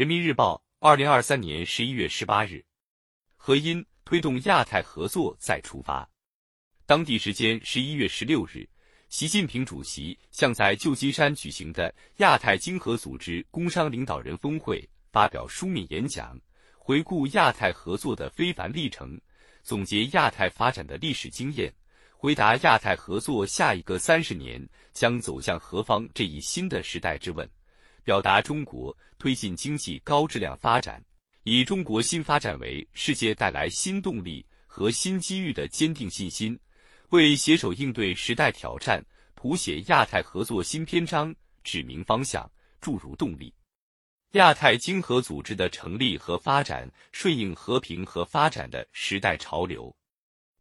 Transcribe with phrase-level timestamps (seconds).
[0.00, 2.64] 人民日报，二零二三年十一月十八日，
[3.36, 6.08] 何因推动亚太合作再出发。
[6.86, 8.66] 当地时间十一月十六日，
[9.10, 16.34] 习近平主席向在旧金山举行的亚太经合组织工商领导人峰会发表书面演讲，
[16.78, 19.20] 回顾亚太合作的非凡历程，
[19.62, 21.70] 总结亚太发展的历史经验，
[22.16, 27.46] 回答亚太合作下一个三十年将走向何方这一新的时代之问。
[28.04, 31.02] 表达中国推进经济高质量发展，
[31.44, 36.58] 以中国新发展为世界带来新动力和新机遇的坚定信心，
[37.10, 42.50] 为携手应对时代挑战、谱写亚太合作新篇章指明方向、
[42.80, 43.52] 注入动力。
[44.32, 49.92] 亚太经合组织的成立和发展顺应和平和发展的时代潮流。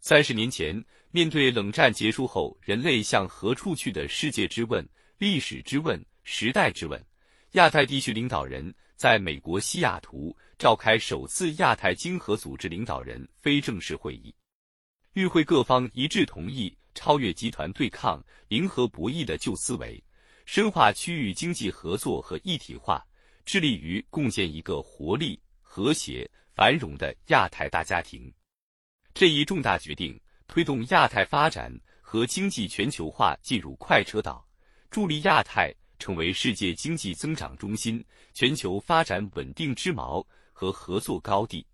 [0.00, 4.84] 三十年前，面对冷战结束后人类向何处去的世界之问、
[5.16, 7.00] 历史之问、时代之问。
[7.52, 14.34] 亚太地区领导人在美国西雅图召开首次亚太经合组织领导人非正式会议，
[15.12, 20.02] 与会各方一致同意超越集团对抗、零和博弈的旧思维，
[20.46, 23.06] 深化区域经济合作和一体化，
[23.44, 28.32] 致力于共建一个活力、和谐、繁荣的亚太大家庭。
[29.12, 34.42] 这一重大决定推动亚太发展和经济全球化进入快车道，
[34.90, 35.70] 助力亚太。
[36.02, 41.64] 成为世界经济增长中心、全球发展稳定之锚和合作高地。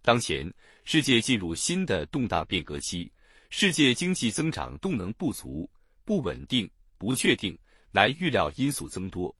[0.00, 0.50] 当前，
[0.84, 3.12] 世界进入新的动荡变革期，
[3.50, 5.70] 世界经济增长动能不足、
[6.02, 7.54] 不稳定、不确定、
[7.90, 9.36] 难预料因素增多。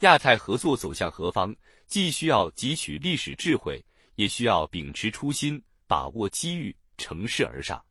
[0.00, 3.82] 亚太合作走向何方，既需要汲取历史智慧，
[4.16, 7.82] 也需要秉持初心，把握机遇，乘势而上。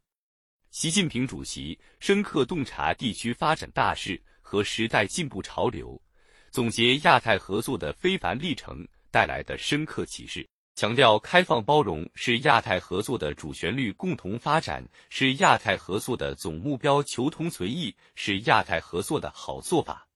[0.69, 4.21] 习近平主席深刻洞察地区发展大势。
[4.49, 6.01] 和时代进步潮流，
[6.49, 20.07] 总结亚太合作的非凡历程带来的深刻启示，强调开放包容是亚太合作的主旋律，共同发展是亚太合作的总目标，求同存异是亚太合作的好做法。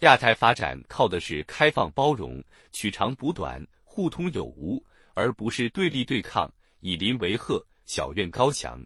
[0.00, 4.80] 亚太发展靠的是开放包容、取长补短、互通有无，
[5.14, 6.48] 而不是对立对抗、
[6.78, 8.80] 以邻为壑、小院高墙。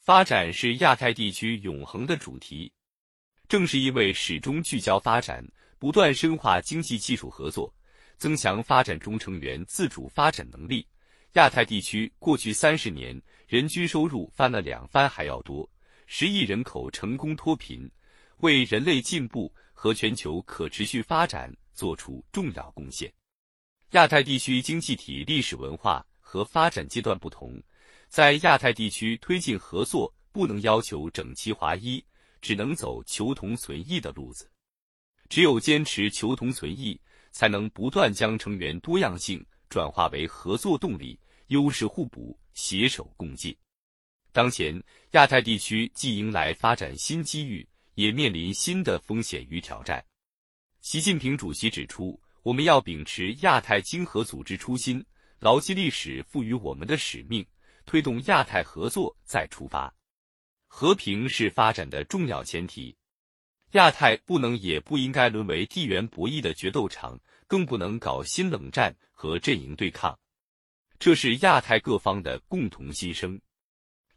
[0.00, 2.72] 发展是亚太地区永恒的主题。
[3.48, 5.46] 正是因为始终聚焦发展，
[5.78, 7.72] 不断深化经济技术合作，
[8.16, 10.86] 增强发展中成员自主发展能力，
[11.32, 15.68] 亚太地区过去三十年人均收入翻了两番还要多，
[16.06, 17.90] 十亿人口成功脱贫，
[18.38, 23.12] 为人类进步和全球可持续发展做出重要贡献。
[23.90, 27.62] 亚太地区经济体历史文化和发展阶段不同，
[28.08, 32.02] 在亚太地区推进合作不能要求整齐划一。
[32.42, 34.50] 只能走求同存异的路子，
[35.30, 43.56] 只有坚持求同存异，才能不断将成员多样性转化为合作动力，优势互补，携手共进。
[44.32, 44.82] 当前，
[45.12, 50.04] 亚太地区既迎来发展新机遇，也面临新的风险与挑战。
[50.80, 55.04] 习近平主席指出，我们要秉持亚太经合组织初心，
[55.38, 57.46] 牢记历史赋予我们的使命，
[57.86, 59.94] 推动亚太合作再出发。
[60.74, 62.96] 和平是发展的重要前提，
[63.72, 70.18] 亚太不能也不应该沦为地缘博弈的决斗场，更不能搞新冷战和阵营对抗，
[70.98, 73.38] 这是亚太各方的共同心声。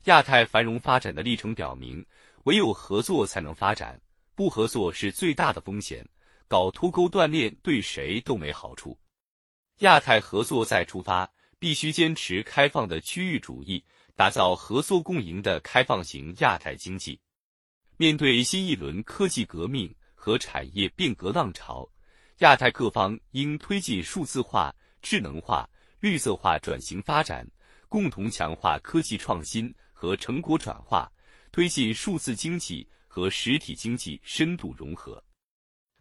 [0.06, 2.04] 亚太繁荣发展的历程表明，
[2.46, 4.02] 唯有合作才能发展，
[4.34, 6.08] 不合作是最大的风险，
[6.48, 8.98] 搞脱钩断链对谁都没好处。
[9.80, 11.30] 亚太合作再出发，
[11.60, 13.84] 必须坚持开放的区域主义。
[14.16, 17.20] 打造合作共赢的开放型亚太经济。
[17.98, 21.88] 面对新一轮科技革命和产业变革浪潮，
[22.40, 27.46] 亚太各方应推进数字化、智能化、绿色化转型发展，
[27.90, 31.12] 共同强化科技创新和成果转化，
[31.52, 35.22] 推进数字经济和实体经济深度融合。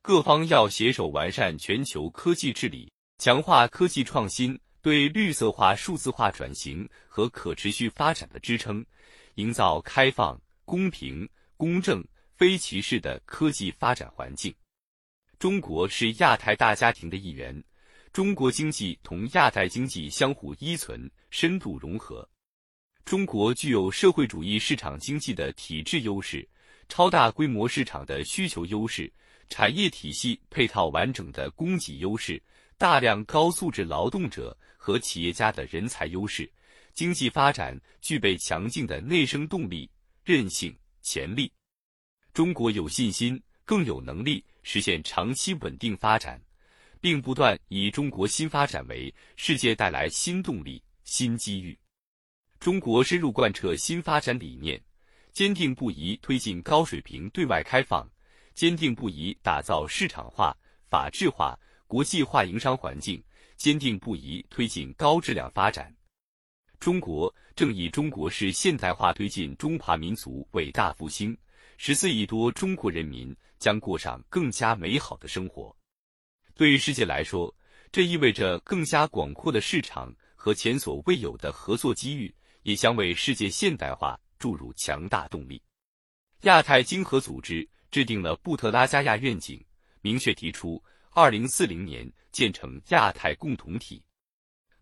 [0.03, 4.59] 各方要携手完善全球科技治理，强化科技创新。
[4.85, 8.85] 对绿色化、数字化转型和可持续发展的支撑，
[9.37, 11.27] 营造开放、公平、
[11.57, 12.05] 公正、
[12.37, 14.55] 非歧视的科技发展环境。
[15.39, 17.65] 中国是亚太大家庭的一员，
[18.13, 22.29] 中国经济同亚太经济相互依存、深度融合。
[23.07, 26.47] 中国具有社会主义市场经济的体制优势、
[26.91, 29.11] 超大规模市场的需求优势、
[29.49, 32.39] 产业体系配套完整的供给优势、
[32.77, 34.55] 大量高素质劳动者。
[34.85, 36.47] 和企业家的人才优势，
[36.93, 39.91] 经济发展具备强劲的内生动力、
[40.25, 41.51] 韧性、潜力。
[42.35, 46.39] 中国有信心，更有能力实现长期稳定发展，
[47.01, 51.79] 并不断以中国新发展为世界带来新动力、新机遇。
[52.61, 54.79] 中国深入贯彻新发展理念，
[55.33, 58.07] 坚定不移推进高水平对外开放，
[58.55, 60.55] 坚定不移打造市场化、
[60.91, 63.25] 法治化、国际化营商环境，
[63.57, 65.95] 坚定不移推进高质量发展。
[66.79, 71.37] 中国正以中国式现代化推进中华民族伟大复兴，
[71.79, 75.75] 十四亿多中国人民将过上更加美好的生活。
[76.55, 77.55] 对于世界来说，
[77.91, 85.63] 这意味着更加广阔的市场和前所未有的合作机遇，也将为世界现代化注入强大动力。
[86.43, 89.65] 亚太经合组织制定了布特拉加亚愿景，
[90.03, 90.83] 明确提出
[91.13, 94.03] 二零四零年建成亚太共同体。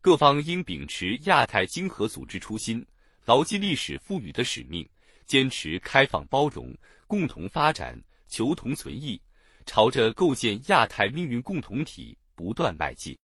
[0.00, 2.84] 各方应秉持亚太经合组织初心，
[3.26, 4.88] 牢记历史赋予的使命，
[5.26, 6.74] 坚持开放包容、
[7.06, 9.20] 共同发展、求同存异，
[9.66, 13.16] 朝着构建亚太命运共同体不断迈进。